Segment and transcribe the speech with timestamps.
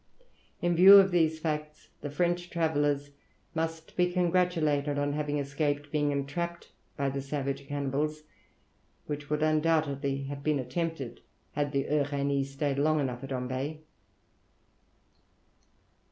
[0.63, 3.11] In view of these facts the French travellers
[3.53, 8.23] must be congratulated on having escaped being entrapped by the savage cannibals,
[9.05, 13.81] which would undoubtedly have been attempted had the Uranie stayed long enough at Ombay.